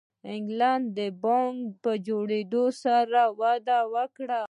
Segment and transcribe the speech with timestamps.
[0.23, 4.39] د انګلینډ بانک په جوړېدو سره وده وکړه.